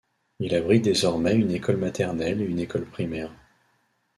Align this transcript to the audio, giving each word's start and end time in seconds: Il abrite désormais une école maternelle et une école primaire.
Il 0.39 0.55
abrite 0.55 0.85
désormais 0.85 1.35
une 1.35 1.51
école 1.51 1.77
maternelle 1.77 2.41
et 2.41 2.45
une 2.45 2.57
école 2.57 2.85
primaire. 2.85 3.29